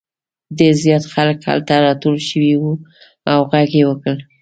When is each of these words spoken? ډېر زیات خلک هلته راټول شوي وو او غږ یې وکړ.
ډېر 0.57 0.73
زیات 0.83 1.03
خلک 1.13 1.37
هلته 1.49 1.73
راټول 1.87 2.17
شوي 2.29 2.53
وو 2.57 2.73
او 3.31 3.39
غږ 3.51 3.69
یې 3.79 3.83
وکړ. 3.87 4.15